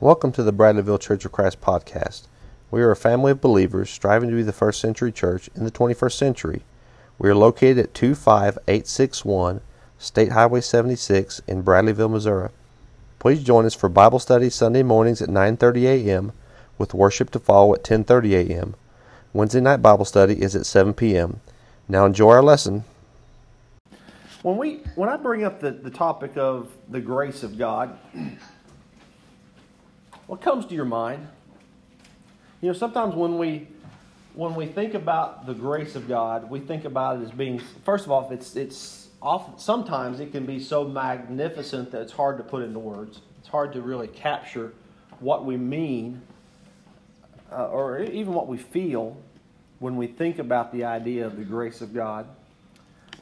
[0.00, 2.28] Welcome to the Bradleyville Church of Christ podcast.
[2.70, 5.72] We are a family of believers striving to be the first century church in the
[5.72, 6.62] 21st century.
[7.18, 9.60] We are located at 25861
[9.98, 12.50] State Highway 76 in Bradleyville, Missouri.
[13.18, 16.32] Please join us for Bible study Sunday mornings at 9:30 a.m.
[16.78, 18.76] with worship to follow at 10:30 a.m.
[19.32, 21.40] Wednesday night Bible study is at 7 p.m.
[21.88, 22.84] Now enjoy our lesson.
[24.42, 27.98] When we when I bring up the, the topic of the grace of God,
[30.28, 31.26] what comes to your mind?
[32.60, 33.66] You know, sometimes when we
[34.34, 38.04] when we think about the grace of God, we think about it as being first
[38.04, 42.44] of all, it's it's often sometimes it can be so magnificent that it's hard to
[42.44, 43.20] put into words.
[43.40, 44.72] It's hard to really capture
[45.18, 46.20] what we mean
[47.50, 49.16] uh, or even what we feel
[49.78, 52.26] when we think about the idea of the grace of God.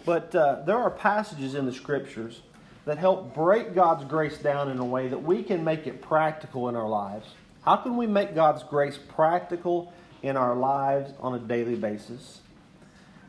[0.04, 2.42] But uh, there are passages in the scriptures
[2.86, 6.68] that help break God's grace down in a way that we can make it practical
[6.68, 7.26] in our lives.
[7.64, 12.40] How can we make God's grace practical in our lives on a daily basis?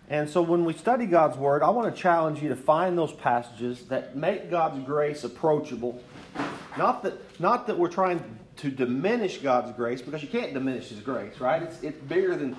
[0.09, 3.11] And so when we study God's Word, I want to challenge you to find those
[3.11, 6.02] passages that make God's grace approachable.
[6.77, 8.23] Not that, not that we're trying
[8.58, 11.64] to diminish God's grace, because you can't diminish His grace, right?
[11.64, 12.55] It's, it's bigger than,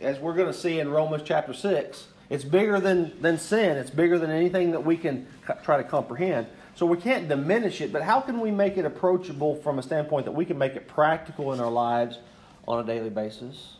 [0.00, 3.76] as we're going to see in Romans chapter 6, it's bigger than, than sin.
[3.76, 5.26] It's bigger than anything that we can
[5.62, 6.46] try to comprehend.
[6.74, 10.26] So we can't diminish it, but how can we make it approachable from a standpoint
[10.26, 12.18] that we can make it practical in our lives
[12.66, 13.76] on a daily basis?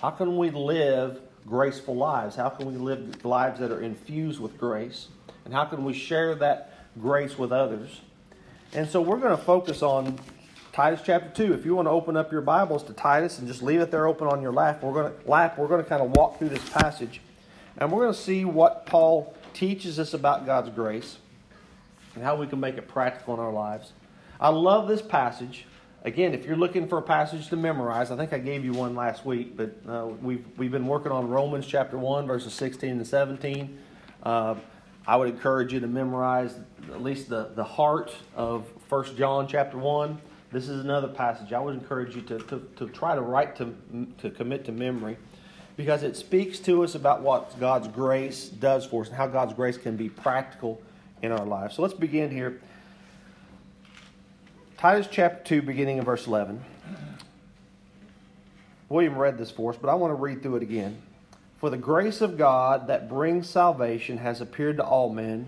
[0.00, 2.36] How can we live graceful lives?
[2.36, 5.08] How can we live lives that are infused with grace?
[5.44, 8.00] And how can we share that grace with others?
[8.72, 10.18] And so we're going to focus on
[10.72, 11.52] Titus chapter 2.
[11.52, 14.06] If you want to open up your Bibles to Titus and just leave it there
[14.06, 16.50] open on your lap, we're going to lap, we're going to kind of walk through
[16.50, 17.20] this passage
[17.80, 21.16] and we're going to see what Paul teaches us about God's grace
[22.14, 23.92] and how we can make it practical in our lives.
[24.38, 25.66] I love this passage.
[26.04, 28.94] Again, if you're looking for a passage to memorize, I think I gave you one
[28.94, 33.06] last week, but uh, we've, we've been working on Romans chapter 1, verses 16 and
[33.06, 33.78] 17.
[34.22, 34.54] Uh,
[35.06, 36.54] I would encourage you to memorize
[36.92, 40.20] at least the, the heart of 1 John chapter 1.
[40.52, 41.52] This is another passage.
[41.52, 43.74] I would encourage you to, to, to try to write to,
[44.18, 45.16] to commit to memory
[45.80, 49.54] because it speaks to us about what God's grace does for us and how God's
[49.54, 50.78] grace can be practical
[51.22, 51.76] in our lives.
[51.76, 52.60] So let's begin here.
[54.76, 56.62] Titus chapter 2, beginning in verse 11.
[58.90, 61.00] William read this for us, but I want to read through it again.
[61.56, 65.46] For the grace of God that brings salvation has appeared to all men,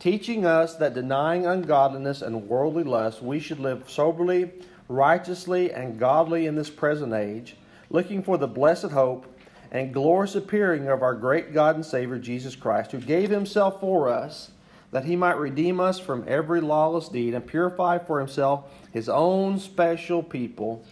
[0.00, 4.50] teaching us that denying ungodliness and worldly lust, we should live soberly,
[4.88, 7.54] righteously, and godly in this present age,
[7.90, 9.32] looking for the blessed hope
[9.70, 14.08] and glorious appearing of our great God and Savior Jesus Christ, who gave himself for
[14.08, 14.50] us
[14.90, 19.58] that he might redeem us from every lawless deed and purify for himself his own
[19.58, 20.82] special people,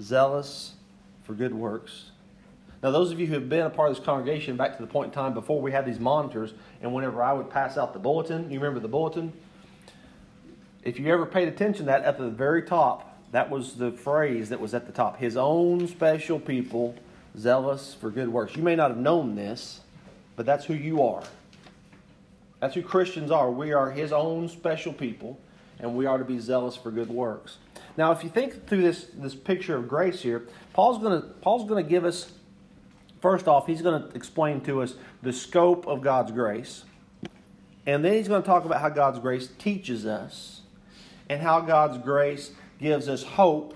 [0.00, 0.72] zealous
[1.22, 2.10] for good works.
[2.82, 4.88] Now, those of you who have been a part of this congregation back to the
[4.88, 8.00] point in time before we had these monitors, and whenever I would pass out the
[8.00, 9.32] bulletin, you remember the bulletin?
[10.82, 14.60] If you ever paid attention that, at the very top, that was the phrase that
[14.60, 15.18] was at the top.
[15.18, 16.96] His own special people,
[17.36, 18.56] zealous for good works.
[18.56, 19.80] You may not have known this,
[20.36, 21.22] but that's who you are.
[22.60, 23.50] That's who Christians are.
[23.50, 25.40] We are His own special people,
[25.78, 27.58] and we are to be zealous for good works.
[27.96, 31.82] Now, if you think through this, this picture of grace here, Paul's going Paul's going
[31.82, 32.32] to give us,
[33.20, 36.84] first off, he's going to explain to us the scope of God's grace.
[37.84, 40.60] And then he's going to talk about how God's grace teaches us,
[41.28, 43.74] and how God's grace gives us hope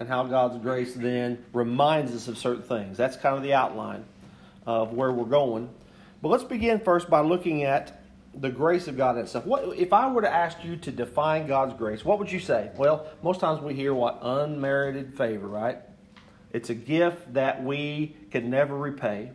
[0.00, 2.96] and how God's grace then reminds us of certain things.
[2.96, 4.04] That's kind of the outline
[4.66, 5.68] of where we're going.
[6.22, 8.02] But let's begin first by looking at
[8.34, 9.44] the grace of God itself.
[9.44, 12.04] What if I were to ask you to define God's grace?
[12.04, 12.70] What would you say?
[12.76, 15.78] Well, most times we hear what unmerited favor, right?
[16.52, 19.30] It's a gift that we can never repay.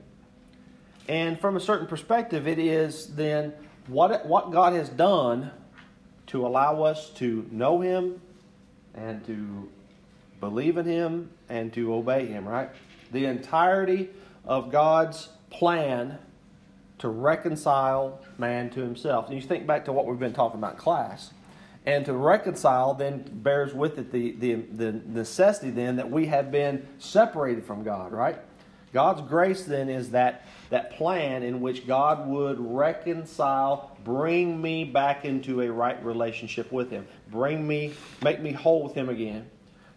[1.07, 3.53] And from a certain perspective, it is then
[3.87, 5.51] what what God has done
[6.27, 8.19] to allow us to know Him
[8.95, 9.69] and to
[10.39, 12.69] believe in Him and to obey Him, right?
[13.11, 14.09] The entirety
[14.45, 16.19] of God's plan
[16.99, 19.27] to reconcile man to himself.
[19.27, 21.31] And you think back to what we've been talking about in class.
[21.85, 26.51] And to reconcile then bears with it the, the, the necessity then that we have
[26.51, 28.39] been separated from God, right?
[28.91, 35.25] God's grace then is that, that plan in which God would reconcile, bring me back
[35.25, 37.93] into a right relationship with Him, bring me,
[38.23, 39.47] make me whole with Him again.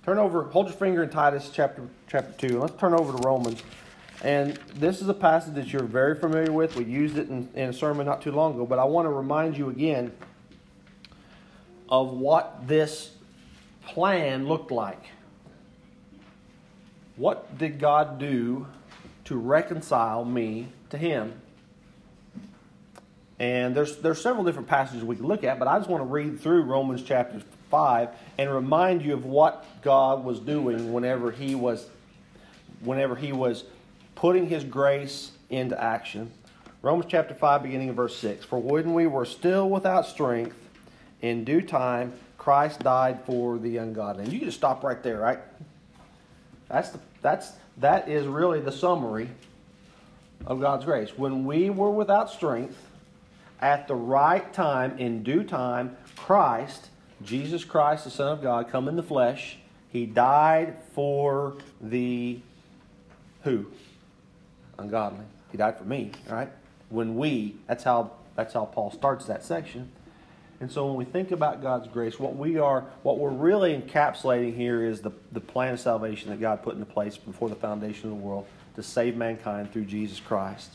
[0.09, 2.61] Turn over, hold your finger in Titus chapter, chapter 2.
[2.61, 3.63] Let's turn over to Romans.
[4.23, 6.77] And this is a passage that you're very familiar with.
[6.77, 9.11] We used it in, in a sermon not too long ago, but I want to
[9.11, 10.13] remind you again
[11.91, 13.11] of what this
[13.85, 15.05] plan looked like.
[17.17, 18.67] What did God do
[19.27, 21.39] to reconcile me to Him?
[23.39, 26.09] And there's there's several different passages we can look at, but I just want to
[26.09, 31.55] read through Romans chapter five and remind you of what God was doing whenever He
[31.55, 31.87] was
[32.81, 33.65] whenever He was
[34.15, 36.31] putting His grace into action.
[36.81, 38.44] Romans chapter 5, beginning of verse 6.
[38.44, 40.56] For when we were still without strength,
[41.20, 44.25] in due time, Christ died for the ungodly.
[44.25, 45.41] And you just stop right there, right?
[46.69, 49.29] That's the, that's, that is really the summary
[50.47, 51.11] of God's grace.
[51.17, 52.76] When we were without strength,
[53.61, 56.91] at the right time, in due time, Christ,
[57.25, 59.59] Jesus Christ, the Son of God, come in the flesh.
[59.91, 62.41] He died for the
[63.43, 63.67] who?
[64.79, 65.25] Ungodly.
[65.50, 66.50] He died for me, right?
[66.91, 69.91] When we, that's how that's how Paul starts that section.
[70.61, 74.55] And so when we think about God's grace, what we are, what we're really encapsulating
[74.55, 78.11] here is the, the plan of salvation that God put into place before the foundation
[78.11, 80.71] of the world to save mankind through Jesus Christ.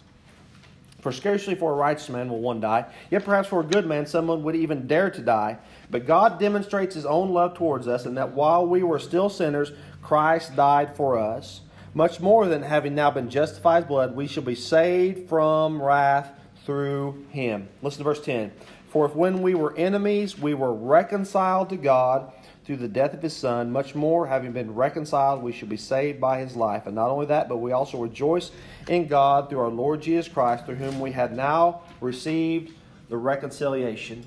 [1.04, 4.06] For scarcely for a righteous man will one die, yet perhaps for a good man
[4.06, 5.58] someone would even dare to die.
[5.92, 9.74] But God demonstrates his own love towards us, and that while we were still sinners,
[10.02, 11.60] Christ died for us.
[11.94, 16.32] Much more than having now been justified by blood, we shall be saved from wrath
[16.66, 17.68] through him.
[17.82, 18.54] Listen to verse 10.
[18.88, 22.32] For if when we were enemies, we were reconciled to God
[22.66, 26.22] through the death of his Son, much more, having been reconciled, we shall be saved
[26.22, 26.86] by his life.
[26.86, 28.52] And not only that, but we also rejoice
[28.88, 32.74] in God through our Lord Jesus Christ, through whom we have now received
[33.10, 34.26] the reconciliation.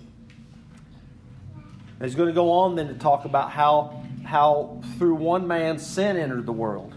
[1.99, 5.79] And he's going to go on then to talk about how, how through one man
[5.79, 6.96] sin entered the world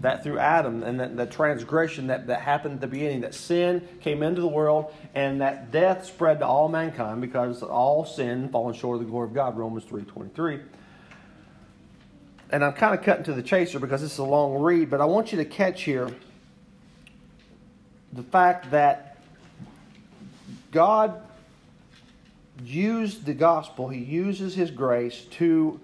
[0.00, 3.86] that through Adam and that the transgression that, that happened at the beginning, that sin
[4.00, 8.74] came into the world and that death spread to all mankind because all sin fallen
[8.74, 10.62] short of the glory of God, Romans 3.23.
[12.50, 15.00] And I'm kind of cutting to the chaser because this is a long read, but
[15.00, 16.10] I want you to catch here
[18.12, 19.18] the fact that
[20.70, 21.20] God
[22.64, 25.80] used the gospel, He uses His grace to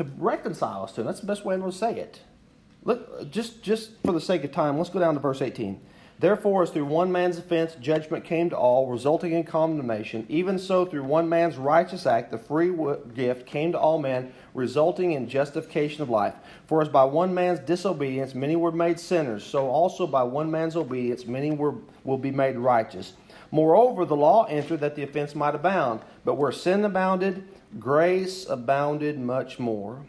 [0.00, 1.06] to reconcile us to him.
[1.06, 2.20] That's the best way I'm going to say it.
[2.84, 5.80] Look, just, just for the sake of time, let's go down to verse 18.
[6.18, 10.84] Therefore, as through one man's offense judgment came to all, resulting in condemnation, even so
[10.84, 12.74] through one man's righteous act the free
[13.14, 16.34] gift came to all men, resulting in justification of life.
[16.66, 20.76] For as by one man's disobedience many were made sinners, so also by one man's
[20.76, 21.74] obedience many were,
[22.04, 23.14] will be made righteous.
[23.50, 27.48] Moreover, the law entered that the offense might abound, but where sin abounded,
[27.78, 30.04] grace abounded much more,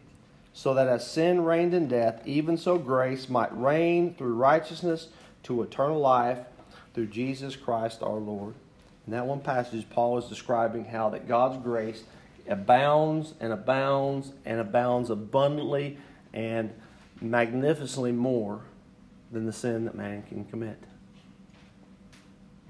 [0.53, 5.07] so that as sin reigned in death, even so grace might reign through righteousness
[5.43, 6.39] to eternal life
[6.93, 8.53] through Jesus Christ our Lord.
[9.07, 12.03] In that one passage, Paul is describing how that God's grace
[12.47, 15.97] abounds and abounds and abounds abundantly
[16.33, 16.71] and
[17.21, 18.61] magnificently more
[19.31, 20.77] than the sin that man can commit.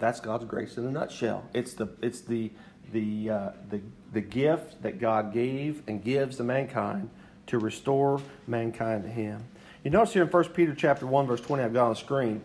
[0.02, 1.46] That's God's grace in a nutshell.
[1.54, 2.52] It's the it's the
[2.92, 3.82] the, uh, the,
[4.14, 7.10] the gift that God gave and gives to mankind
[7.48, 9.44] to restore mankind to Him.
[9.84, 12.42] You notice here in 1 Peter chapter 1, verse 20, I've got on the screen.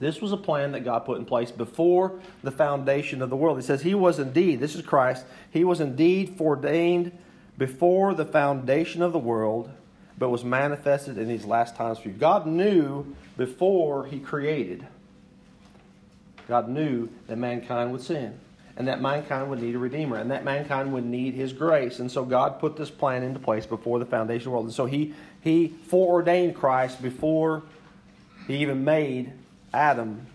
[0.00, 3.58] This was a plan that God put in place before the foundation of the world.
[3.58, 7.16] He says, He was indeed, this is Christ, He was indeed foreordained
[7.56, 9.70] before the foundation of the world,
[10.16, 12.14] but was manifested in these last times for you.
[12.14, 14.86] God knew before He created.
[16.48, 18.38] God knew that mankind would sin
[18.78, 21.98] and that mankind would need a redeemer, and that mankind would need his grace.
[21.98, 24.66] And so God put this plan into place before the foundation of the world.
[24.66, 27.64] And so he, he foreordained Christ before
[28.46, 29.32] he even made
[29.74, 30.28] Adam.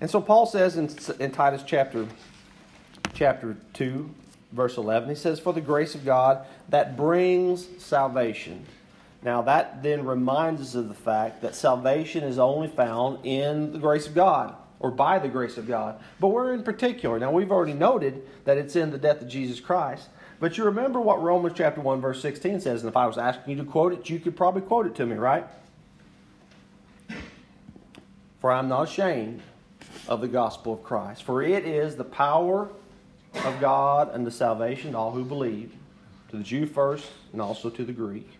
[0.00, 0.90] And so Paul says in,
[1.20, 2.08] in Titus chapter,
[3.14, 4.12] chapter 2,
[4.50, 8.66] verse 11, he says, For the grace of God that brings salvation.
[9.22, 13.78] Now, that then reminds us of the fact that salvation is only found in the
[13.78, 16.00] grace of God or by the grace of God.
[16.18, 17.18] But we're in particular.
[17.18, 20.08] Now, we've already noted that it's in the death of Jesus Christ.
[20.40, 22.82] But you remember what Romans chapter 1, verse 16 says.
[22.82, 25.04] And if I was asking you to quote it, you could probably quote it to
[25.04, 25.46] me, right?
[28.40, 29.42] For I'm not ashamed
[30.08, 31.24] of the gospel of Christ.
[31.24, 32.70] For it is the power
[33.44, 35.74] of God and the salvation to all who believe,
[36.30, 38.39] to the Jew first and also to the Greek.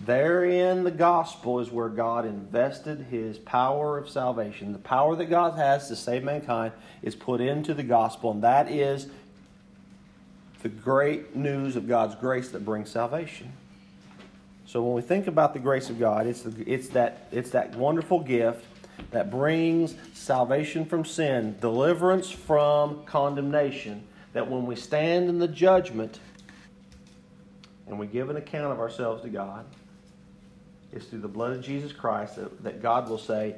[0.00, 4.72] Therein, the gospel is where God invested his power of salvation.
[4.72, 6.72] The power that God has to save mankind
[7.02, 9.06] is put into the gospel, and that is
[10.62, 13.52] the great news of God's grace that brings salvation.
[14.66, 17.76] So when we think about the grace of God, it's, the, it's, that, it's that
[17.76, 18.64] wonderful gift
[19.10, 26.18] that brings salvation from sin, deliverance from condemnation, that when we stand in the judgment
[27.86, 29.64] and we give an account of ourselves to God,
[30.94, 33.56] it's through the blood of Jesus Christ that, that God will say,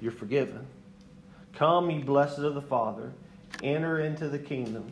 [0.00, 0.66] You're forgiven.
[1.52, 3.12] Come, ye blessed of the Father,
[3.62, 4.84] enter into the kingdom,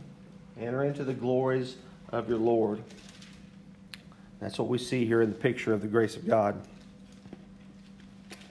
[0.59, 1.77] enter into the glories
[2.11, 2.83] of your Lord.
[4.41, 6.61] That's what we see here in the picture of the grace of God.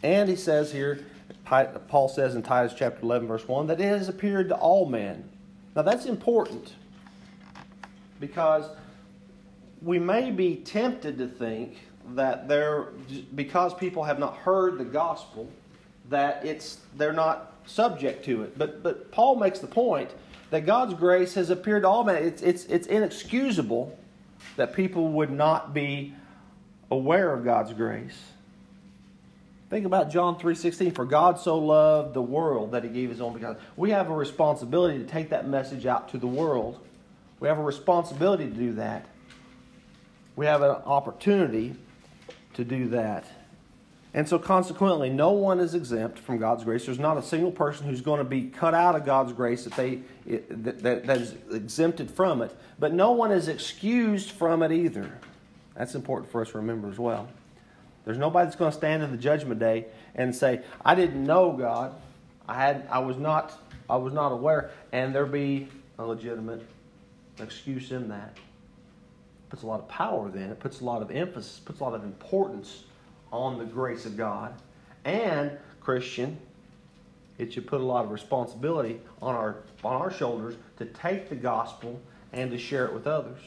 [0.02, 1.06] And he says here,
[1.46, 5.30] Paul says in Titus chapter 11, verse 1, that it has appeared to all men.
[5.76, 6.74] Now that's important
[8.20, 8.66] because
[9.82, 11.78] we may be tempted to think
[12.10, 12.90] that they're
[13.36, 15.50] because people have not heard the gospel,
[16.10, 18.58] that it's they're not subject to it.
[18.58, 20.12] But but Paul makes the point
[20.50, 22.24] that God's grace has appeared to all men.
[22.24, 23.98] It's it's it's inexcusable
[24.58, 26.14] that people would not be
[26.92, 28.20] aware of God's grace.
[29.70, 33.40] Think about John 3:16 for God so loved the world that he gave his only
[33.40, 33.62] begotten.
[33.76, 36.80] We have a responsibility to take that message out to the world.
[37.40, 39.06] We have a responsibility to do that.
[40.36, 41.76] We have an opportunity
[42.54, 43.26] to do that.
[44.16, 46.86] And so, consequently, no one is exempt from God's grace.
[46.86, 49.74] There's not a single person who's going to be cut out of God's grace that,
[49.76, 52.56] they, that, that, that is exempted from it.
[52.78, 55.18] But no one is excused from it either.
[55.76, 57.28] That's important for us to remember as well.
[58.06, 61.54] There's nobody that's going to stand in the judgment day and say, "I didn't know
[61.54, 61.96] God.
[62.48, 63.58] I had, I was not,
[63.90, 66.62] I was not aware," and there be a legitimate
[67.40, 68.38] excuse in that.
[69.54, 70.50] Puts a lot of power then.
[70.50, 71.60] It puts a lot of emphasis.
[71.64, 72.86] Puts a lot of importance
[73.32, 74.56] on the grace of God.
[75.06, 76.40] And, Christian,
[77.38, 81.36] it should put a lot of responsibility on our, on our shoulders to take the
[81.36, 83.38] gospel and to share it with others,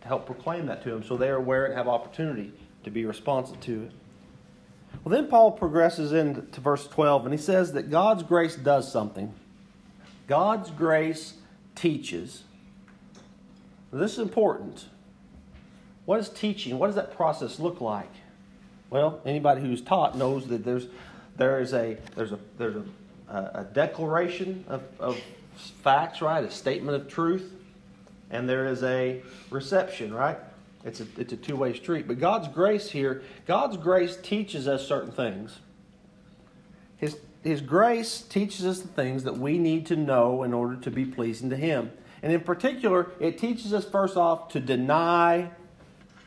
[0.00, 2.50] to help proclaim that to them so they are aware and have opportunity
[2.84, 3.92] to be responsive to it.
[5.04, 9.34] Well, then Paul progresses into verse 12 and he says that God's grace does something.
[10.28, 11.34] God's grace
[11.74, 12.44] teaches.
[13.92, 14.86] this is important.
[16.04, 16.78] What is teaching?
[16.78, 18.10] What does that process look like?
[18.90, 20.86] Well, anybody who's taught knows that there's
[21.36, 25.18] there is a there's a there's a, a declaration of, of
[25.82, 26.44] facts, right?
[26.44, 27.52] A statement of truth,
[28.30, 30.38] and there is a reception, right?
[30.84, 32.06] It's a it's a two way street.
[32.06, 35.58] But God's grace here, God's grace teaches us certain things.
[36.98, 40.90] His his grace teaches us the things that we need to know in order to
[40.90, 41.90] be pleasing to Him.
[42.22, 45.50] And in particular, it teaches us first off to deny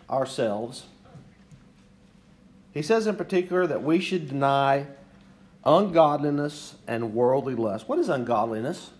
[0.09, 0.85] ourselves
[2.77, 4.85] he says in particular that we should deny
[5.65, 7.89] ungodliness and worldly lust.
[7.89, 8.91] What is ungodliness?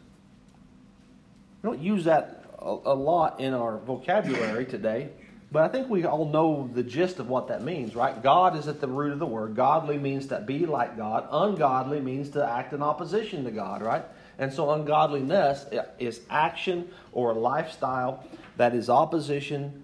[1.62, 5.10] We don't use that a, lot in our vocabulary today,
[5.52, 8.20] but I think we all know the gist of what that means, right?
[8.24, 9.56] God is at the root of the word.
[9.56, 11.28] Godly means to be like God.
[11.30, 14.04] Ungodly means to act in opposition to God, right?
[14.40, 15.68] And so ungodliness
[16.00, 18.26] is action or lifestyle
[18.58, 19.84] that is opposition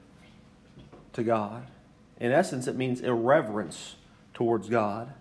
[1.13, 1.67] to God.
[2.19, 3.95] In essence, it means irreverence
[4.33, 5.13] towards God.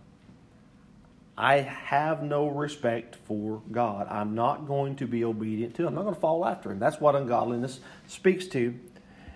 [1.37, 4.07] I have no respect for God.
[4.11, 5.89] I'm not going to be obedient to him.
[5.89, 6.79] I'm not going to follow after him.
[6.79, 8.79] That's what ungodliness speaks to.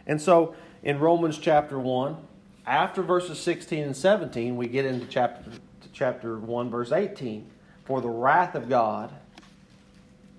[0.06, 2.16] And so in Romans chapter 1,
[2.66, 5.50] after verses 16 and 17, we get into chapter,
[5.92, 7.50] chapter 1, verse 18.
[7.84, 9.12] For the wrath of God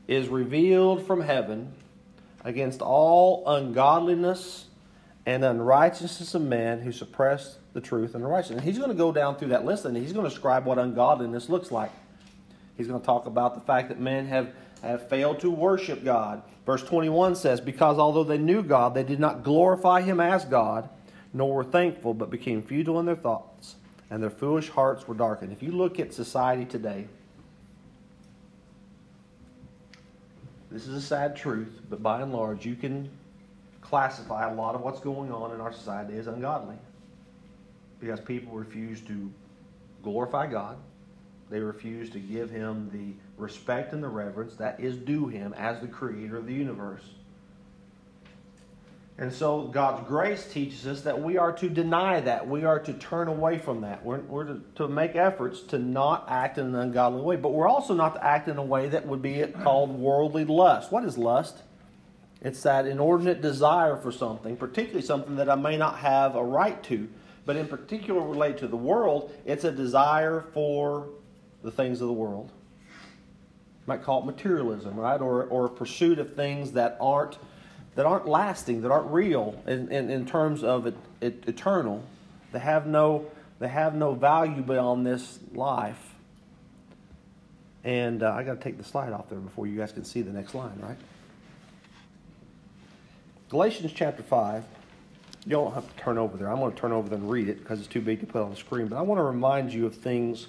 [0.08, 1.74] is revealed from heaven
[2.44, 4.67] against all ungodliness
[5.28, 8.60] and unrighteousness of men who suppress the truth and the righteousness.
[8.60, 10.80] And he's going to go down through that list and he's going to describe what
[10.80, 11.92] ungodliness looks like.
[12.78, 16.44] He's going to talk about the fact that men have, have failed to worship God.
[16.66, 20.88] Verse 21 says, Because although they knew God, they did not glorify him as God,
[21.34, 23.76] nor were thankful, but became futile in their thoughts,
[24.10, 25.52] and their foolish hearts were darkened.
[25.52, 27.06] If you look at society today,
[30.72, 33.10] this is a sad truth, but by and large, you can
[33.88, 36.76] classify a lot of what's going on in our society as ungodly.
[38.00, 39.32] Because people refuse to
[40.04, 40.78] glorify God,
[41.50, 45.80] they refuse to give Him the respect and the reverence that is due Him as
[45.80, 47.04] the creator of the universe.
[49.20, 52.48] And so God's grace teaches us that we are to deny that.
[52.48, 54.06] We are to turn away from that.
[54.06, 57.36] We're, we're to, to, make efforts to not act in an ungodly way.
[57.36, 60.92] But we're also not to act in a way that would be called worldly lust.
[60.92, 61.64] What is lust?
[62.42, 66.82] It's that inordinate desire for something, particularly something that I may not have a right
[66.84, 67.10] to,
[67.46, 71.08] but in particular related to the world, it's a desire for
[71.64, 72.52] the things of the world.
[72.90, 75.20] You might call it materialism, right?
[75.20, 77.38] Or, or a pursuit of things that aren't
[77.96, 82.04] that aren't lasting, that aren't real in, in, in terms of it, it, eternal.
[82.52, 83.26] They have no
[83.60, 86.14] they have no value beyond this life.
[87.84, 90.22] And uh, I got to take the slide off there before you guys can see
[90.22, 90.98] the next line, right?
[93.50, 94.66] Galatians chapter 5.
[95.46, 96.52] You don't have to turn over there.
[96.52, 98.42] I'm going to turn over there and read it because it's too big to put
[98.42, 98.88] on the screen.
[98.88, 100.48] But I want to remind you of things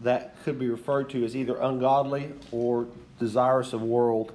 [0.00, 2.86] that could be referred to as either ungodly or
[3.18, 4.32] desirous of world.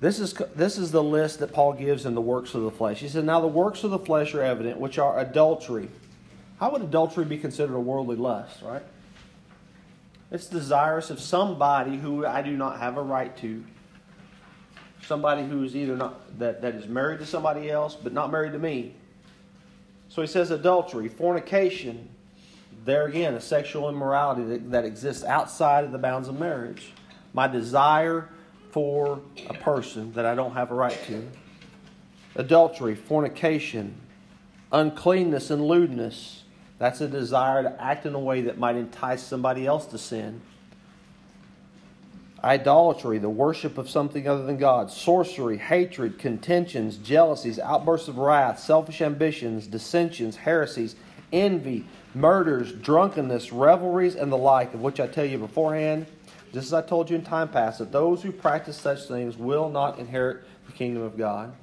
[0.00, 3.00] This is, this is the list that Paul gives in the works of the flesh.
[3.00, 5.88] He said, Now the works of the flesh are evident, which are adultery.
[6.60, 8.82] How would adultery be considered a worldly lust, right?
[10.30, 13.64] It's desirous of somebody who I do not have a right to.
[15.06, 18.52] Somebody who is either not that, that is married to somebody else, but not married
[18.52, 18.94] to me.
[20.08, 22.08] So he says adultery, fornication,
[22.84, 26.92] there again, a sexual immorality that, that exists outside of the bounds of marriage.
[27.32, 28.28] My desire
[28.70, 31.28] for a person that I don't have a right to.
[32.34, 33.94] Adultery, fornication,
[34.72, 36.42] uncleanness, and lewdness.
[36.78, 40.40] That's a desire to act in a way that might entice somebody else to sin.
[42.44, 44.90] Idolatry, the worship of something other than God.
[44.90, 50.96] Sorcery, hatred, contentions, jealousies, outbursts of wrath, selfish ambitions, dissensions, heresies,
[51.32, 56.06] envy, murders, drunkenness, revelries, and the like, of which I tell you beforehand,
[56.52, 59.68] just as I told you in time past, that those who practice such things will
[59.68, 61.54] not inherit the kingdom of God.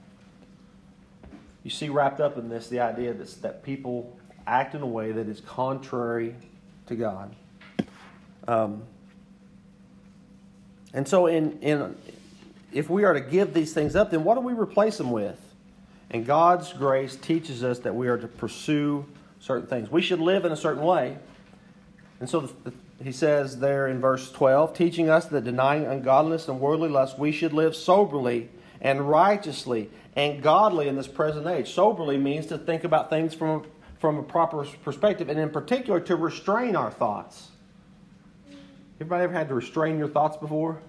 [1.64, 5.12] You see wrapped up in this the idea that, that people act in a way
[5.12, 6.36] that is contrary
[6.88, 7.36] to God.
[8.48, 8.84] Um,
[10.94, 11.96] and so, in, in,
[12.72, 15.40] if we are to give these things up, then what do we replace them with?
[16.12, 19.06] And God's grace teaches us that we are to pursue
[19.40, 19.90] certain things.
[19.90, 21.18] We should live in a certain way.
[22.20, 22.74] And so the, the,
[23.04, 27.32] he says there in verse 12, teaching us that denying ungodliness and worldly lust, we
[27.32, 31.74] should live soberly and righteously and godly in this present age.
[31.74, 33.66] Soberly means to think about things from
[34.04, 37.52] from a proper perspective, and in particular, to restrain our thoughts.
[39.04, 40.80] Everybody ever had to restrain your thoughts before?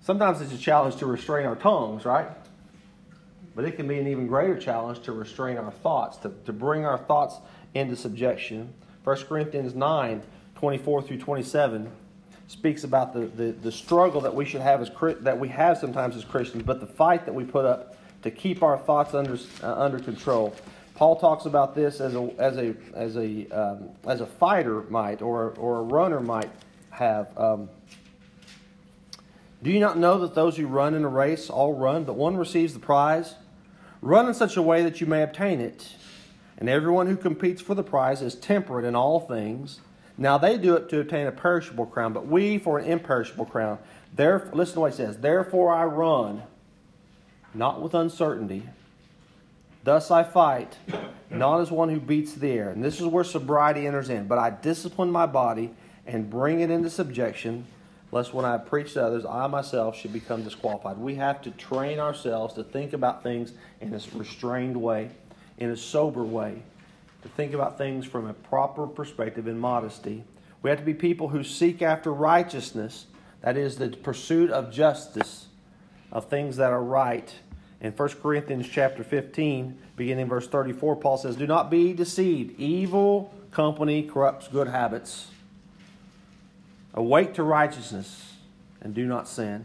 [0.00, 2.28] Sometimes it's a challenge to restrain our tongues, right?
[3.56, 6.84] But it can be an even greater challenge to restrain our thoughts, to, to bring
[6.86, 7.38] our thoughts
[7.74, 8.72] into subjection.
[9.02, 10.22] 1 Corinthians 9
[10.54, 11.90] 24 through 27
[12.46, 16.14] speaks about the, the, the struggle that we should have as that we have sometimes
[16.14, 19.74] as Christians, but the fight that we put up to keep our thoughts under uh,
[19.74, 20.54] under control.
[20.98, 25.22] Paul talks about this as a as a as a um, as a fighter might
[25.22, 26.50] or or a runner might
[26.90, 27.38] have.
[27.38, 27.68] Um,
[29.62, 32.36] do you not know that those who run in a race all run, but one
[32.36, 33.36] receives the prize?
[34.02, 35.94] Run in such a way that you may obtain it.
[36.56, 39.78] And everyone who competes for the prize is temperate in all things.
[40.16, 43.78] Now they do it to obtain a perishable crown, but we for an imperishable crown.
[44.16, 45.18] There, listen to what he says.
[45.18, 46.42] Therefore I run,
[47.54, 48.64] not with uncertainty.
[49.88, 50.76] Thus I fight,
[51.30, 52.68] not as one who beats the air.
[52.68, 54.28] And this is where sobriety enters in.
[54.28, 55.70] But I discipline my body
[56.06, 57.64] and bring it into subjection
[58.12, 60.98] lest when I preach to others, I myself should become disqualified.
[60.98, 65.08] We have to train ourselves to think about things in a restrained way,
[65.56, 66.60] in a sober way,
[67.22, 70.22] to think about things from a proper perspective in modesty.
[70.60, 73.06] We have to be people who seek after righteousness,
[73.40, 75.46] that is, the pursuit of justice,
[76.12, 77.32] of things that are right.
[77.80, 82.58] In 1 Corinthians chapter 15, beginning verse 34, Paul says, Do not be deceived.
[82.58, 85.28] Evil company corrupts good habits.
[86.94, 88.34] Awake to righteousness
[88.80, 89.64] and do not sin.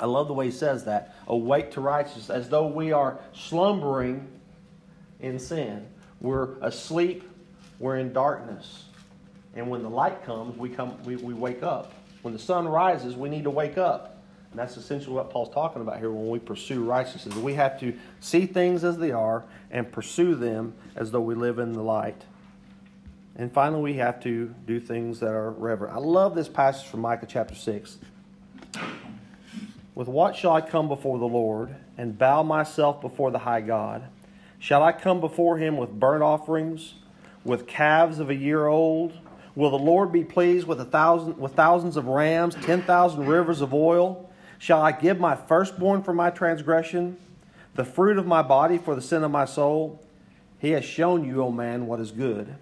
[0.00, 1.14] I love the way he says that.
[1.26, 4.28] Awake to righteousness, as though we are slumbering
[5.20, 5.86] in sin.
[6.20, 7.28] We're asleep,
[7.78, 8.84] we're in darkness.
[9.54, 11.92] And when the light comes, we, come, we, we wake up.
[12.22, 14.17] When the sun rises, we need to wake up.
[14.50, 17.34] And that's essentially what Paul's talking about here when we pursue righteousness.
[17.36, 21.58] We have to see things as they are and pursue them as though we live
[21.58, 22.24] in the light.
[23.36, 25.94] And finally, we have to do things that are reverent.
[25.94, 27.98] I love this passage from Micah chapter 6.
[29.94, 34.04] With what shall I come before the Lord and bow myself before the high God?
[34.58, 36.94] Shall I come before him with burnt offerings,
[37.44, 39.12] with calves of a year old?
[39.54, 43.60] Will the Lord be pleased with a thousand with thousands of rams, ten thousand rivers
[43.60, 44.27] of oil?
[44.58, 47.16] Shall I give my firstborn for my transgression,
[47.74, 50.04] the fruit of my body for the sin of my soul?
[50.58, 52.56] He has shown you, O man, what is good.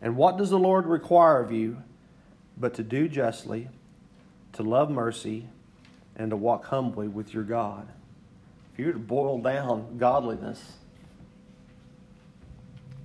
[0.00, 1.78] And what does the Lord require of you
[2.56, 3.68] but to do justly,
[4.54, 5.48] to love mercy,
[6.16, 7.88] and to walk humbly with your God?
[8.72, 10.78] If you were to boil down godliness,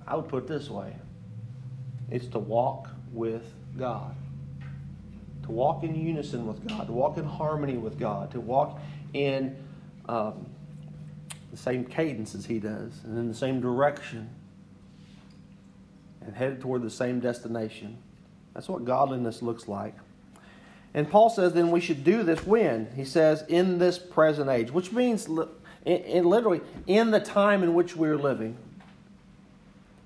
[0.06, 0.96] I would put it this way
[2.10, 4.16] it's to walk with God.
[5.50, 8.78] To walk in unison with God, to walk in harmony with God, to walk
[9.14, 9.56] in
[10.08, 10.46] um,
[11.50, 14.30] the same cadence as He does, and in the same direction
[16.20, 17.98] and headed toward the same destination.
[18.54, 19.96] That's what godliness looks like.
[20.94, 22.88] And Paul says then we should do this when?
[22.94, 25.28] He says, in this present age, which means
[25.84, 28.56] in, literally in the time in which we're living.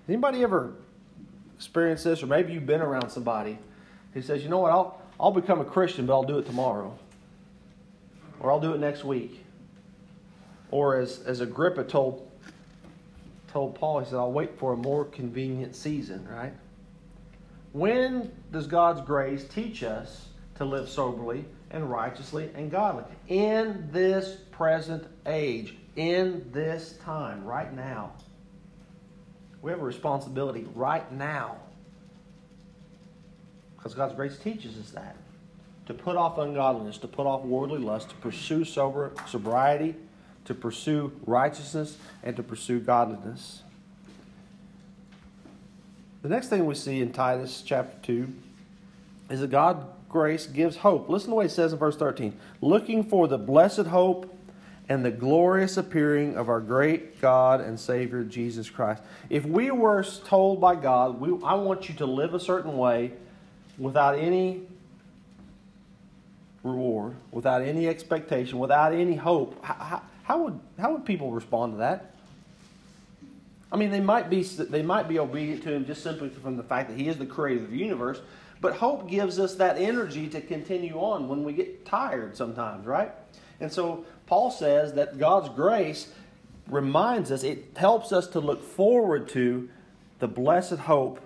[0.08, 0.72] Anybody ever
[1.54, 3.58] experienced this, or maybe you've been around somebody
[4.14, 6.98] who says, you know what, I'll, I'll become a Christian, but I'll do it tomorrow.
[8.40, 9.44] Or I'll do it next week.
[10.70, 12.30] Or as, as Agrippa told,
[13.48, 16.52] told Paul, he said, I'll wait for a more convenient season, right?
[17.72, 23.04] When does God's grace teach us to live soberly and righteously and godly?
[23.28, 28.12] In this present age, in this time, right now.
[29.62, 31.56] We have a responsibility right now.
[33.84, 35.14] Because God's grace teaches us that.
[35.86, 39.94] To put off ungodliness, to put off worldly lust, to pursue sober sobriety,
[40.46, 43.62] to pursue righteousness, and to pursue godliness.
[46.22, 48.32] The next thing we see in Titus chapter 2
[49.28, 51.10] is that God grace gives hope.
[51.10, 54.34] Listen to what it says in verse 13 looking for the blessed hope
[54.88, 59.02] and the glorious appearing of our great God and Savior Jesus Christ.
[59.28, 63.12] If we were told by God, we, I want you to live a certain way
[63.78, 64.62] without any
[66.62, 71.78] reward, without any expectation, without any hope, how, how, would, how would people respond to
[71.78, 72.14] that?
[73.70, 76.62] I mean, they might be they might be obedient to him just simply from the
[76.62, 78.20] fact that he is the creator of the universe.
[78.60, 83.10] But hope gives us that energy to continue on when we get tired sometimes, right?
[83.60, 86.08] And so Paul says that God's grace
[86.68, 89.68] reminds us, it helps us to look forward to
[90.20, 91.20] the blessed hope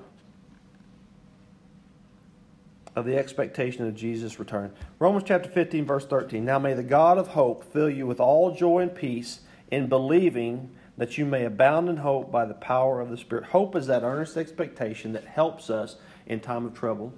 [2.99, 4.73] of the expectation of Jesus' return.
[4.99, 6.45] Romans chapter 15, verse 13.
[6.45, 10.71] Now may the God of hope fill you with all joy and peace in believing
[10.97, 13.45] that you may abound in hope by the power of the Spirit.
[13.45, 17.15] Hope is that earnest expectation that helps us in time of trouble.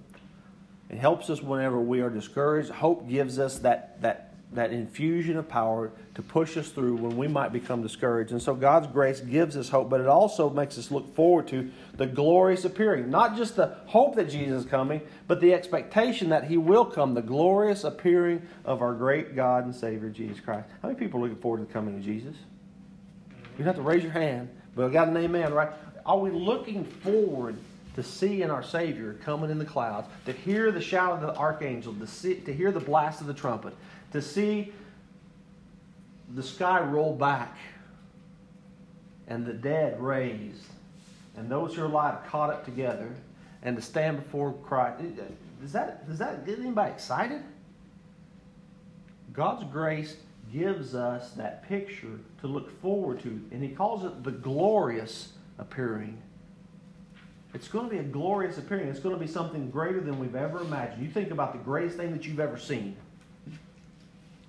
[0.91, 2.71] It helps us whenever we are discouraged.
[2.71, 7.29] Hope gives us that, that that infusion of power to push us through when we
[7.29, 8.33] might become discouraged.
[8.33, 11.71] And so God's grace gives us hope, but it also makes us look forward to
[11.97, 13.11] the glorious appearing.
[13.11, 17.15] Not just the hope that Jesus is coming, but the expectation that He will come,
[17.15, 20.69] the glorious appearing of our great God and Savior, Jesus Christ.
[20.83, 22.35] How many people are looking forward to the coming of Jesus?
[23.57, 25.71] You don't have to raise your hand, but I got an amen, right?
[26.05, 27.57] Are we looking forward
[28.01, 31.37] to see in our Savior coming in the clouds, to hear the shout of the
[31.37, 33.75] archangel, to, see, to hear the blast of the trumpet,
[34.13, 34.73] to see
[36.35, 37.59] the sky roll back
[39.29, 40.65] and the dead raised
[41.37, 43.11] and those who are alive caught up together
[43.63, 45.03] and to stand before Christ.
[45.61, 47.43] Does that, does that get anybody excited?
[49.35, 50.17] God's grace
[50.51, 56.21] gives us that picture to look forward to, and He calls it the glorious appearing.
[57.53, 58.89] It's going to be a glorious appearing.
[58.89, 61.03] It's going to be something greater than we've ever imagined.
[61.03, 62.97] You think about the greatest thing that you've ever seen.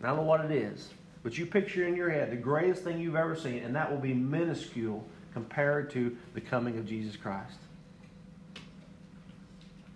[0.03, 0.89] I don't know what it is,
[1.23, 3.99] but you picture in your head the greatest thing you've ever seen, and that will
[3.99, 7.57] be minuscule compared to the coming of Jesus Christ.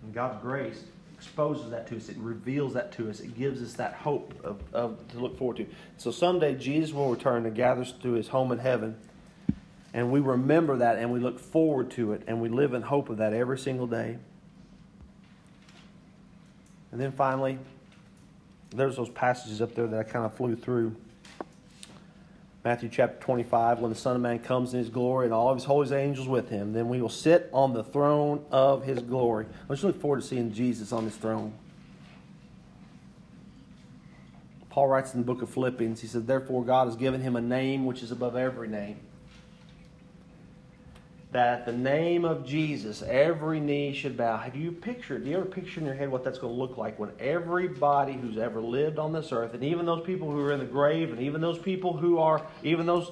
[0.02, 0.84] And God's grace
[1.16, 2.08] exposes that to us.
[2.08, 3.20] It reveals that to us.
[3.20, 5.66] It gives us that hope of, of to look forward to.
[5.96, 8.96] So someday Jesus will return and gather us to his home in heaven.
[9.96, 13.08] And we remember that and we look forward to it and we live in hope
[13.08, 14.18] of that every single day.
[16.92, 17.58] And then finally,
[18.70, 20.94] there's those passages up there that I kind of flew through.
[22.62, 25.56] Matthew chapter 25, when the Son of Man comes in his glory and all of
[25.56, 29.46] his holy angels with him, then we will sit on the throne of his glory.
[29.70, 31.54] Just look forward to seeing Jesus on his throne.
[34.68, 37.40] Paul writes in the book of Philippians, he says, Therefore God has given him a
[37.40, 38.98] name which is above every name
[41.36, 44.38] that at the name of Jesus, every knee should bow.
[44.38, 46.78] Have you pictured, do you ever picture in your head what that's going to look
[46.78, 50.52] like when everybody who's ever lived on this earth, and even those people who are
[50.52, 53.10] in the grave, and even those people who are, even those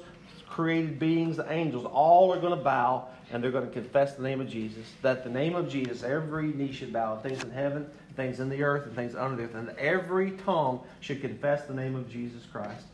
[0.48, 4.22] created beings, the angels, all are going to bow and they're going to confess the
[4.22, 4.86] name of Jesus.
[5.02, 8.62] That the name of Jesus, every knee should bow, things in heaven, things in the
[8.62, 9.54] earth, and things under the earth.
[9.54, 12.86] And every tongue should confess the name of Jesus Christ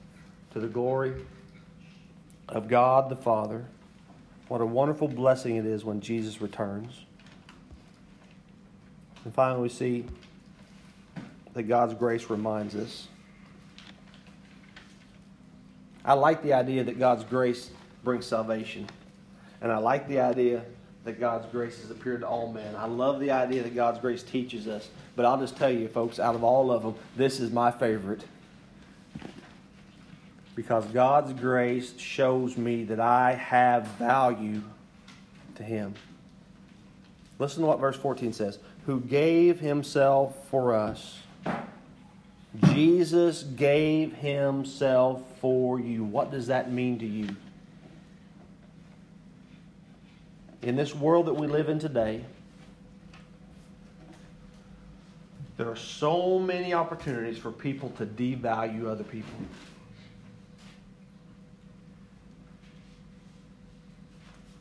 [0.55, 1.25] to the glory
[2.49, 3.65] of God the Father
[4.51, 7.05] what a wonderful blessing it is when Jesus returns.
[9.25, 10.05] And finally, we see
[11.55, 13.07] that God's grace reminds us.
[16.05, 17.71] I like the idea that God's grace
[18.03, 18.89] brings salvation.
[19.61, 20.65] And I like the idea
[21.05, 22.75] that God's grace has appeared to all men.
[22.75, 24.89] I love the idea that God's grace teaches us.
[25.15, 28.25] But I'll just tell you, folks, out of all of them, this is my favorite
[30.63, 34.63] because God's grace shows me that I have value
[35.57, 35.95] to Him.
[37.39, 41.21] Listen to what verse 14 says Who gave Himself for us
[42.65, 46.05] Jesus gave himself for you.
[46.05, 47.29] What does that mean to you?
[50.63, 52.25] In this world that we live in today,
[55.57, 59.33] there are so many opportunities for people to devalue other people.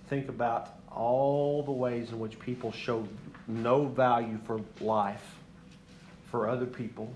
[0.09, 3.07] Think about all the ways in which people show
[3.47, 5.35] no value for life,
[6.31, 7.13] for other people.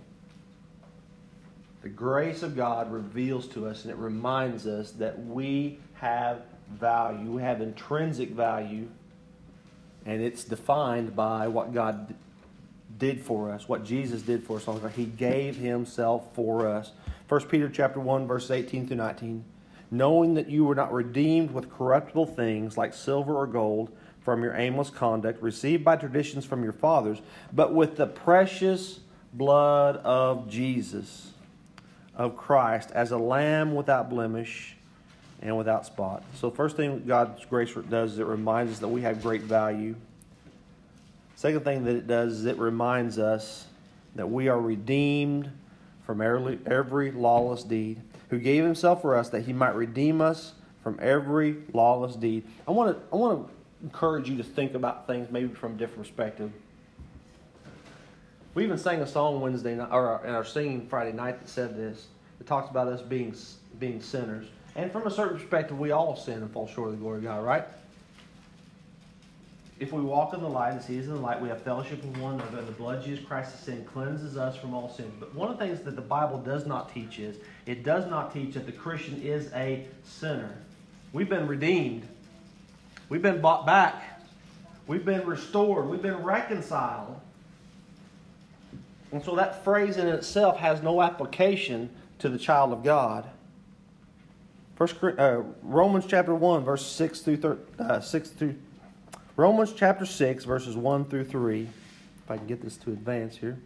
[1.82, 7.32] The grace of God reveals to us and it reminds us that we have value.
[7.32, 8.88] We have intrinsic value,
[10.06, 12.14] and it's defined by what God
[13.00, 14.68] did for us, what Jesus did for us.
[14.96, 16.92] He gave himself for us.
[17.28, 19.44] 1 Peter chapter 1, verses 18 through 19
[19.94, 24.56] knowing that you were not redeemed with corruptible things like silver or gold from your
[24.56, 27.22] aimless conduct received by traditions from your fathers,
[27.54, 29.02] but with the precious
[29.34, 31.32] blood of Jesus,
[32.16, 34.76] of Christ, as a lamb without blemish
[35.44, 36.24] and without spot.
[36.36, 39.96] So, first thing God's grace does is it reminds us that we have great value.
[41.36, 43.68] Second thing that it does is it reminds us
[44.16, 45.52] that we are redeemed
[46.06, 48.02] from every, lawless deed
[48.34, 52.44] who gave himself for us that he might redeem us from every lawless deed.
[52.68, 55.76] I want to I want to encourage you to think about things maybe from a
[55.76, 56.52] different perspective.
[58.56, 61.78] We even sang a song Wednesday night, or in our singing Friday night that said
[61.78, 62.08] this.
[62.40, 63.36] It talks about us being
[63.80, 67.02] being sinners, and from a certain perspective, we all sin and fall short of the
[67.02, 67.66] glory of God, right?
[69.84, 72.16] If we walk in the light He is in the light, we have fellowship with
[72.16, 75.12] one another, and the blood of Jesus Christ, the sin, cleanses us from all sin.
[75.20, 78.34] But one of the things that the Bible does not teach is it does not
[78.34, 80.56] teach that the Christian is a sinner.
[81.12, 82.08] We've been redeemed,
[83.10, 84.22] we've been bought back,
[84.88, 87.20] we've been restored, we've been reconciled.
[89.12, 93.30] And so that phrase in itself has no application to the child of God.
[94.78, 98.56] First, uh, Romans chapter 1, verse 6 through, thir- uh, 6 through
[99.36, 101.62] Romans chapter 6, verses 1 through 3.
[102.24, 103.58] If I can get this to advance here.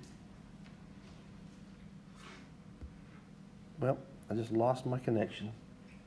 [3.80, 3.97] Well,
[4.30, 5.51] I just lost my connection.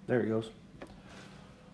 [0.07, 0.51] There it goes.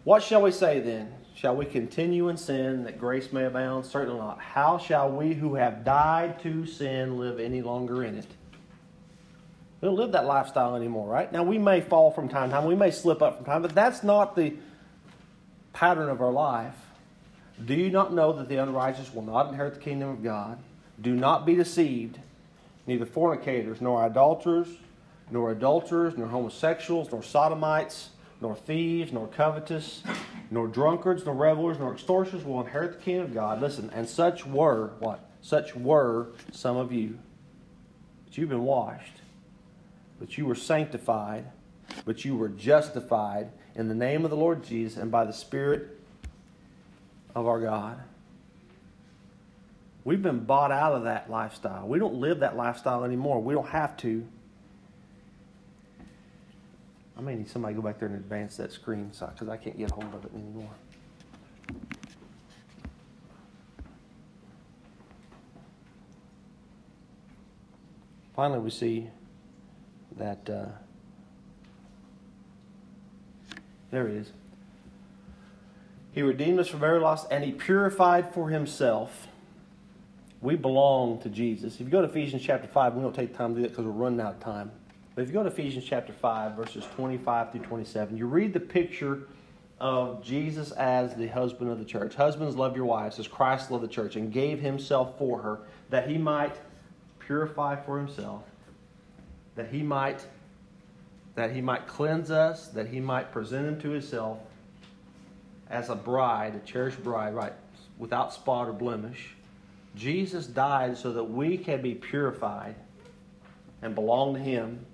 [0.03, 1.13] What shall we say then?
[1.35, 3.87] Shall we continue in sin that grace may abound?
[3.87, 4.41] Certainly not.
[4.41, 8.27] How shall we who have died to sin live any longer in it?
[9.81, 11.31] We don't live that lifestyle anymore, right?
[11.31, 13.75] Now, we may fall from time to time, we may slip up from time, but
[13.75, 14.55] that's not the
[15.73, 16.75] pattern of our life.
[17.65, 20.59] Do you not know that the unrighteous will not inherit the kingdom of God?
[21.01, 22.19] Do not be deceived.
[22.87, 24.69] Neither fornicators, nor idolaters,
[25.31, 30.03] nor adulterers, nor homosexuals, nor sodomites, nor thieves, nor covetous,
[30.51, 33.61] nor drunkards, nor revelers, nor extortioners will inherit the kingdom of God.
[33.61, 35.29] Listen, and such were what?
[35.41, 37.19] Such were some of you.
[38.27, 39.21] But you've been washed,
[40.21, 41.47] but you were sanctified,
[42.05, 45.96] but you were justified in the name of the Lord Jesus and by the Spirit
[47.37, 48.01] of our God.
[50.05, 51.87] We've been bought out of that lifestyle.
[51.87, 53.43] We don't live that lifestyle anymore.
[53.43, 54.27] We don't have to.
[57.19, 59.77] I may need somebody to go back there and advance that screen because I can't
[59.77, 60.71] get a hold of it anymore.
[68.35, 69.09] Finally, we see
[70.17, 70.67] that uh,
[73.91, 74.33] there it is.
[76.17, 79.29] He redeemed us from every loss and he purified for himself.
[80.41, 81.75] We belong to Jesus.
[81.75, 83.85] If you go to Ephesians chapter 5, we don't take time to do that because
[83.85, 84.71] we're running out of time.
[85.15, 88.61] But if you go to Ephesians chapter 5, verses 25 through 27, you read the
[88.61, 89.29] picture
[89.79, 92.15] of Jesus as the husband of the church.
[92.15, 96.09] Husbands, love your wives as Christ loved the church and gave himself for her that
[96.09, 96.57] he might
[97.19, 98.43] purify for himself,
[99.55, 100.25] that he might
[101.35, 104.39] that he might cleanse us, that he might present him to himself
[105.71, 107.53] as a bride, a cherished bride, right,
[107.99, 109.35] without spot or blemish.
[109.95, 112.75] Jesus died so that we can be purified
[113.83, 114.85] and belong to him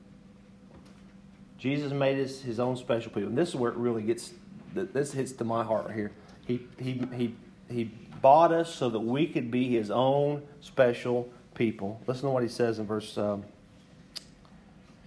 [1.62, 3.28] Jesus made us his own special people.
[3.28, 4.32] And this is where it really gets,
[4.74, 6.10] this hits to my heart right here.
[6.44, 7.36] He, he, he,
[7.70, 7.84] he
[8.20, 12.00] bought us so that we could be his own special people.
[12.08, 13.44] Listen to what he says in verse, um,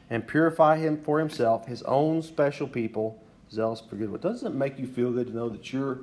[0.09, 4.11] and purify him for himself, his own special people, zealous for good.
[4.11, 5.99] What Doesn't it make you feel good to know that you're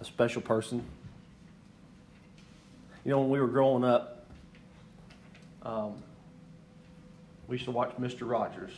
[0.00, 0.84] a special person?
[3.04, 4.26] You know, when we were growing up,
[5.62, 6.02] um,
[7.46, 8.28] we used to watch Mr.
[8.28, 8.72] Rogers.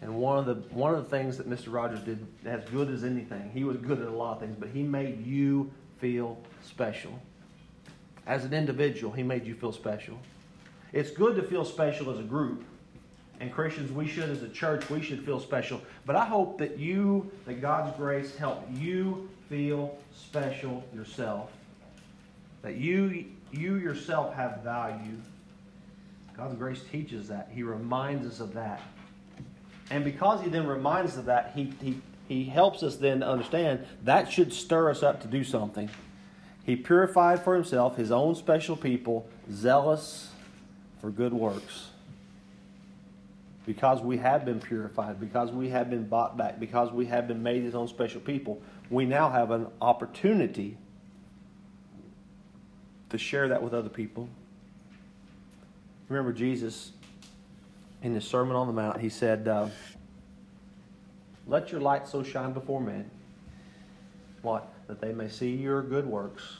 [0.00, 1.72] And one of the one of the things that Mr.
[1.72, 4.68] Rogers did as good as anything, he was good at a lot of things, but
[4.70, 7.20] he made you feel special.
[8.26, 10.18] As an individual, he made you feel special.
[10.92, 12.64] It's good to feel special as a group.
[13.40, 15.80] And Christians, we should, as a church, we should feel special.
[16.06, 21.50] But I hope that you, that God's grace help you feel special yourself.
[22.62, 25.18] That you, you yourself have value.
[26.36, 27.50] God's grace teaches that.
[27.52, 28.80] He reminds us of that.
[29.90, 33.28] And because He then reminds us of that, He, he, he helps us then to
[33.28, 35.90] understand that should stir us up to do something.
[36.64, 40.30] He purified for Himself His own special people, zealous
[41.00, 41.91] for good works.
[43.64, 47.42] Because we have been purified, because we have been bought back, because we have been
[47.42, 50.76] made His own special people, we now have an opportunity
[53.10, 54.28] to share that with other people.
[56.08, 56.92] Remember, Jesus,
[58.02, 59.68] in his Sermon on the Mount, he said, uh,
[61.46, 63.10] Let your light so shine before men.
[64.42, 64.68] What?
[64.88, 66.58] That they may see your good works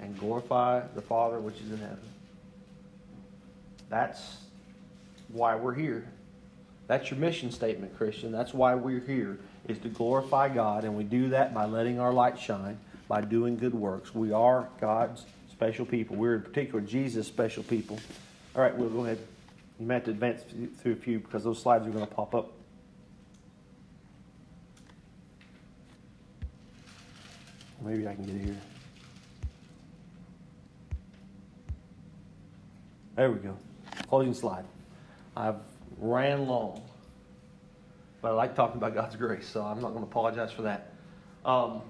[0.00, 1.98] and glorify the Father which is in heaven.
[3.88, 4.36] That's
[5.32, 6.06] why we're here.
[6.86, 8.32] That's your mission statement, Christian.
[8.32, 9.38] That's why we're here,
[9.68, 13.56] is to glorify God, and we do that by letting our light shine, by doing
[13.56, 14.14] good works.
[14.14, 16.16] We are God's special people.
[16.16, 17.98] We're in particular Jesus' special people.
[18.56, 19.18] All right, we'll go ahead.
[19.78, 20.42] You may have to advance
[20.82, 22.52] through a few because those slides are going to pop up.
[27.82, 28.56] Maybe I can get here.
[33.16, 33.56] There we go.
[34.08, 34.64] Closing slide.
[35.40, 35.56] I've
[35.98, 36.82] ran long,
[38.20, 40.92] but I like talking about God's grace, so I'm not going to apologize for that.
[41.46, 41.80] Um,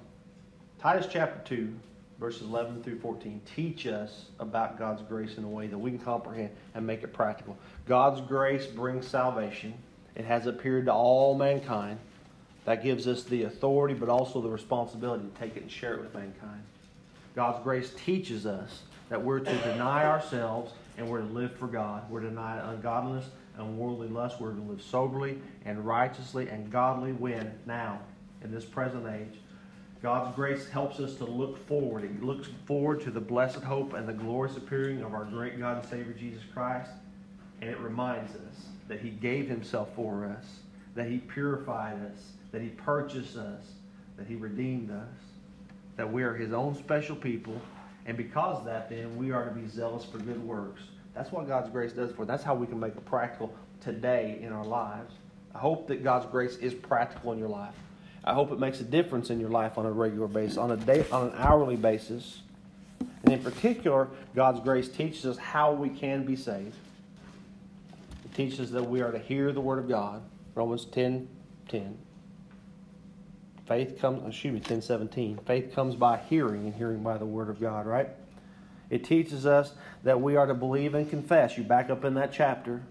[0.80, 1.74] Titus chapter 2,
[2.20, 5.98] verses 11 through 14, teach us about God's grace in a way that we can
[5.98, 7.58] comprehend and make it practical.
[7.88, 9.74] God's grace brings salvation,
[10.14, 11.98] it has appeared to all mankind.
[12.66, 16.00] That gives us the authority, but also the responsibility to take it and share it
[16.02, 16.62] with mankind.
[17.34, 22.08] God's grace teaches us that we're to deny ourselves and we're to live for God.
[22.10, 23.24] We're to deny ungodliness
[23.60, 24.40] and worldly lust.
[24.40, 27.52] We're to live soberly and righteously and godly when?
[27.66, 28.00] Now,
[28.42, 29.38] in this present age.
[30.02, 32.04] God's grace helps us to look forward.
[32.04, 35.78] It looks forward to the blessed hope and the glorious appearing of our great God
[35.78, 36.90] and Savior Jesus Christ.
[37.60, 40.46] And it reminds us that He gave Himself for us,
[40.94, 43.62] that He purified us, that He purchased us,
[44.16, 45.18] that He redeemed us,
[45.96, 47.60] that we are His own special people.
[48.06, 50.80] And because of that, then we are to be zealous for good works.
[51.20, 52.28] That's what God's grace does for us.
[52.28, 53.52] That's how we can make it practical
[53.82, 55.12] today in our lives.
[55.54, 57.74] I hope that God's grace is practical in your life.
[58.24, 60.78] I hope it makes a difference in your life on a regular basis, on a
[60.78, 62.40] day, on an hourly basis.
[63.22, 66.74] And in particular, God's grace teaches us how we can be saved.
[68.24, 70.22] It teaches us that we are to hear the Word of God.
[70.54, 71.28] Romans 10
[71.68, 71.98] 10.
[73.66, 75.38] Faith comes, excuse me, 10 17.
[75.44, 78.08] Faith comes by hearing, and hearing by the Word of God, right?
[78.90, 79.72] It teaches us
[80.02, 81.56] that we are to believe and confess.
[81.56, 82.82] You back up in that chapter.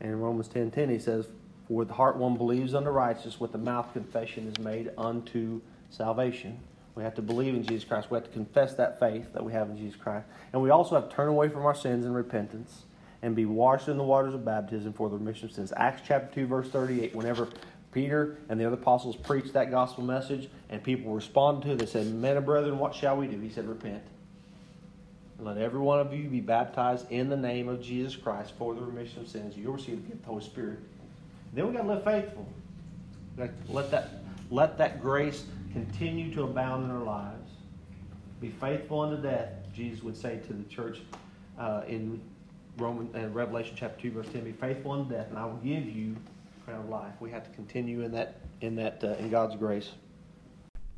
[0.00, 1.26] And in Romans 10 10, he says,
[1.68, 5.60] For with the heart one believes unto righteousness, with the mouth confession is made unto
[5.90, 6.58] salvation.
[6.94, 8.10] We have to believe in Jesus Christ.
[8.10, 10.26] We have to confess that faith that we have in Jesus Christ.
[10.52, 12.82] And we also have to turn away from our sins in repentance
[13.22, 15.72] and be washed in the waters of baptism for the remission of sins.
[15.76, 17.48] Acts chapter 2, verse 38, whenever
[17.90, 21.86] Peter and the other apostles preached that gospel message and people responded to it, they
[21.86, 23.40] said, Men and brethren, what shall we do?
[23.40, 24.02] He said, Repent.
[25.38, 28.80] Let every one of you be baptized in the name of Jesus Christ for the
[28.80, 29.56] remission of sins.
[29.56, 30.78] You'll receive the gift of the Holy Spirit.
[31.52, 32.46] Then we got to live faithful.
[33.68, 34.10] Let that,
[34.50, 37.50] let that grace continue to abound in our lives.
[38.40, 41.00] Be faithful unto death, Jesus would say to the church
[41.58, 42.20] uh, in
[42.78, 44.44] Roman and uh, Revelation chapter two, verse ten.
[44.44, 46.16] Be faithful unto death, and I will give you
[46.64, 47.12] crown of life.
[47.20, 49.90] We have to continue in that in that uh, in God's grace.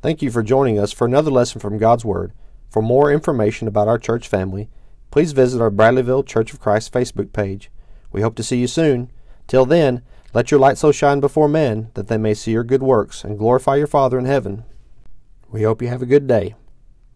[0.03, 2.33] Thank you for joining us for another lesson from God's Word.
[2.71, 4.69] For more information about our church family,
[5.11, 7.71] please visit our Bradleyville Church of Christ Facebook page.
[8.13, 9.11] We hope to see you soon.
[9.47, 10.03] Till then,
[10.35, 13.39] let your light so shine before men that they may see your good works and
[13.39, 14.65] glorify your Father in heaven.
[15.51, 16.55] We hope you have a good day.